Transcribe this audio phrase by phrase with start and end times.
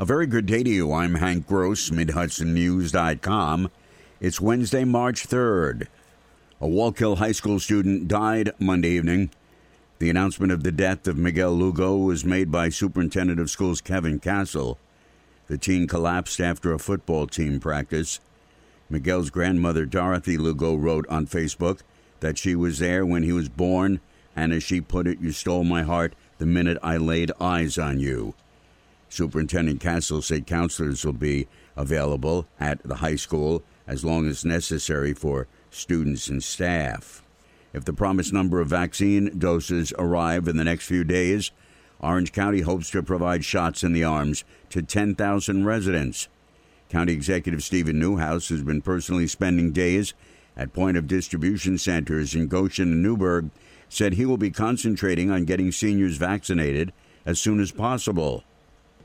[0.00, 0.92] A very good day to you.
[0.92, 3.68] I'm Hank Gross, MidHudsonNews.com.
[4.20, 5.88] It's Wednesday, March 3rd.
[6.60, 9.30] A Wallkill High School student died Monday evening.
[9.98, 14.20] The announcement of the death of Miguel Lugo was made by Superintendent of Schools Kevin
[14.20, 14.78] Castle.
[15.48, 18.20] The teen collapsed after a football team practice.
[18.88, 21.80] Miguel's grandmother, Dorothy Lugo, wrote on Facebook
[22.20, 23.98] that she was there when he was born,
[24.36, 27.98] and as she put it, you stole my heart the minute I laid eyes on
[27.98, 28.34] you.
[29.08, 35.14] Superintendent Castle said counselors will be available at the high school as long as necessary
[35.14, 37.22] for students and staff.
[37.72, 41.50] If the promised number of vaccine doses arrive in the next few days,
[42.00, 46.28] Orange County hopes to provide shots in the arms to 10,000 residents.
[46.88, 50.14] County Executive Steven Neuhaus has been personally spending days
[50.56, 53.50] at point of distribution centers in Goshen and Newburgh,
[53.88, 56.92] said he will be concentrating on getting seniors vaccinated
[57.24, 58.44] as soon as possible.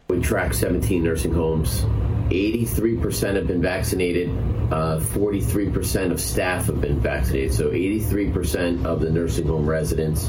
[0.07, 1.81] We track 17 nursing homes.
[2.29, 4.29] 83% have been vaccinated.
[4.71, 7.53] Uh, 43% of staff have been vaccinated.
[7.53, 10.27] So 83% of the nursing home residents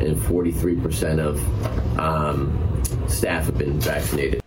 [0.00, 4.42] and 43% of um, staff have been vaccinated.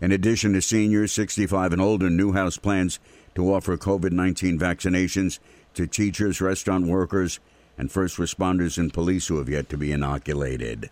[0.00, 2.98] In addition to seniors 65 and older, Neuhaus plans
[3.34, 5.38] to offer COVID 19 vaccinations
[5.74, 7.40] to teachers, restaurant workers,
[7.78, 10.90] and first responders and police who have yet to be inoculated.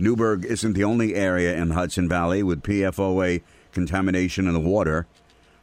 [0.00, 5.06] Newburgh isn't the only area in Hudson Valley with PFOA contamination in the water.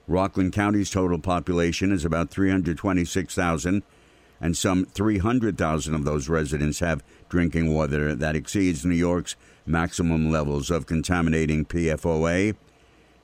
[0.08, 3.82] Rockland County's total population is about 326,000,
[4.40, 9.36] and some 300,000 of those residents have drinking water that exceeds New York's
[9.66, 12.56] maximum levels of contaminating PFOA.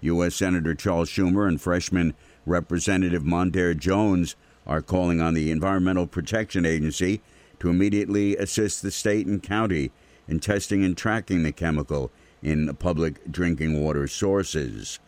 [0.02, 0.33] U.S.
[0.33, 2.16] Senator Charles Schumer and freshman
[2.48, 7.22] Representative Mondaire Jones are calling on the Environmental Protection Agency
[7.59, 9.92] to immediately assist the state and county
[10.27, 14.99] in testing and tracking the chemical in public drinking water sources.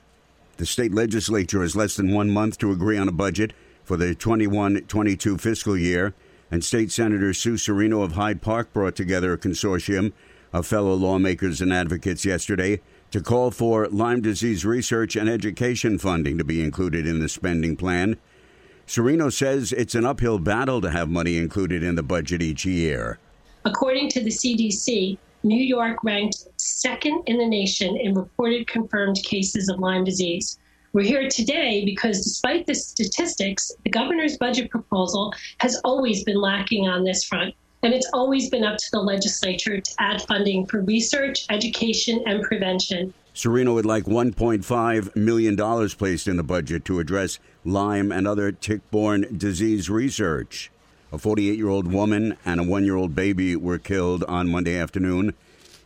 [0.57, 4.15] The state legislature has less than one month to agree on a budget for the
[4.15, 6.13] 21 22 fiscal year,
[6.49, 10.13] and State Senator Sue Serino of Hyde Park brought together a consortium
[10.53, 12.79] of fellow lawmakers and advocates yesterday
[13.11, 17.75] to call for Lyme disease research and education funding to be included in the spending
[17.75, 18.17] plan.
[18.87, 23.19] Serino says it's an uphill battle to have money included in the budget each year.
[23.67, 29.69] According to the CDC, New York ranked second in the nation in reported confirmed cases
[29.69, 30.59] of Lyme disease.
[30.93, 36.87] We're here today because despite the statistics, the governor's budget proposal has always been lacking
[36.87, 37.55] on this front.
[37.81, 42.43] And it's always been up to the legislature to add funding for research, education, and
[42.43, 43.15] prevention.
[43.33, 48.89] Serino would like $1.5 million placed in the budget to address Lyme and other tick
[48.91, 50.71] borne disease research.
[51.11, 54.77] A 48 year old woman and a one year old baby were killed on Monday
[54.77, 55.33] afternoon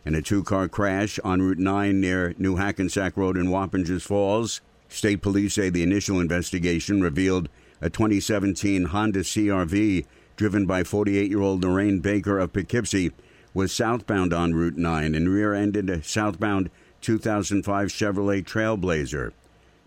[0.04, 4.60] in a two car crash on Route 9 near New Hackensack Road in Wappingers Falls.
[4.88, 7.48] State police say the initial investigation revealed
[7.80, 13.12] a 2017 Honda CRV driven by 48 year old Lorraine Baker of Poughkeepsie
[13.52, 16.70] was southbound on Route 9 and rear ended a southbound
[17.02, 19.32] 2005 Chevrolet Trailblazer.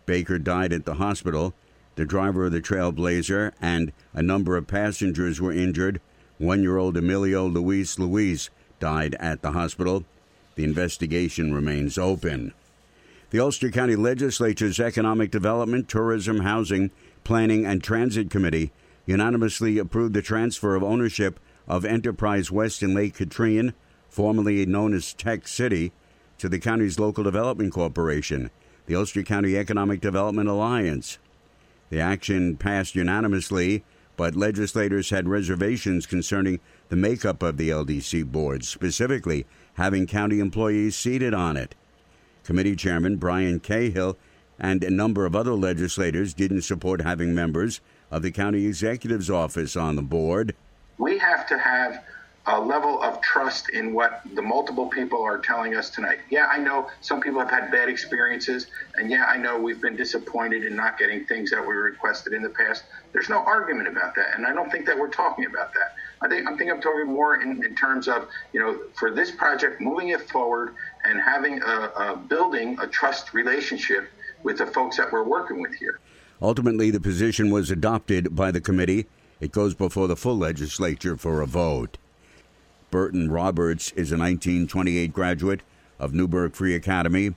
[0.05, 1.53] Baker died at the hospital.
[1.95, 6.01] The driver of the Trailblazer and a number of passengers were injured.
[6.37, 8.49] One year old Emilio Luis Luis
[8.79, 10.03] died at the hospital.
[10.55, 12.53] The investigation remains open.
[13.29, 16.91] The Ulster County Legislature's Economic Development, Tourism, Housing,
[17.23, 18.71] Planning, and Transit Committee
[19.05, 23.73] unanimously approved the transfer of ownership of Enterprise West in Lake Katrine,
[24.09, 25.91] formerly known as Tech City,
[26.37, 28.51] to the county's local development corporation,
[28.85, 31.17] the Ulster County Economic Development Alliance.
[31.93, 33.83] The action passed unanimously,
[34.17, 36.59] but legislators had reservations concerning
[36.89, 39.45] the makeup of the LDC board, specifically
[39.75, 41.75] having county employees seated on it.
[42.43, 44.17] Committee Chairman Brian Cahill
[44.57, 47.79] and a number of other legislators didn't support having members
[48.09, 50.55] of the county executive's office on the board.
[50.97, 52.03] We have to have
[52.45, 56.19] a level of trust in what the multiple people are telling us tonight.
[56.29, 59.95] Yeah, I know some people have had bad experiences, and yeah, I know we've been
[59.95, 62.83] disappointed in not getting things that we requested in the past.
[63.13, 65.95] There's no argument about that, and I don't think that we're talking about that.
[66.21, 69.31] I think I think I'm talking more in, in terms of you know for this
[69.31, 70.75] project, moving it forward
[71.05, 74.09] and having a, a building a trust relationship
[74.43, 75.99] with the folks that we're working with here.
[76.41, 79.05] Ultimately, the position was adopted by the committee.
[79.39, 81.97] It goes before the full legislature for a vote.
[82.93, 85.61] Burton Roberts is a 1928 graduate
[85.97, 87.33] of Newburgh Free Academy.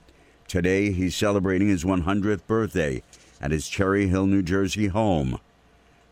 [0.47, 3.01] Today, he's celebrating his 100th birthday
[3.41, 5.39] at his Cherry Hill, New Jersey home.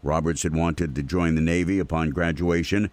[0.02, 2.90] Roberts had wanted to join the Navy upon graduation,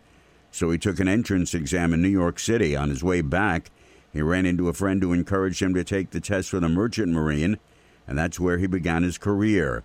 [0.50, 2.76] so he took an entrance exam in New York City.
[2.76, 3.70] On his way back,
[4.12, 7.12] He ran into a friend who encouraged him to take the test for the Merchant
[7.12, 7.56] Marine,
[8.06, 9.84] and that's where he began his career.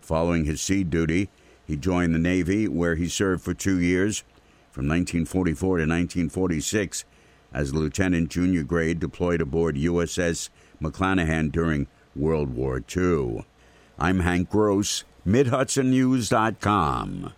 [0.00, 1.28] Following his sea duty,
[1.66, 4.22] he joined the Navy, where he served for two years,
[4.78, 7.04] from 1944 to 1946,
[7.52, 13.44] as lieutenant junior grade deployed aboard USS McLanahan during World War II.
[13.98, 17.32] I'm Hank Gross, MidHudsonNews.com.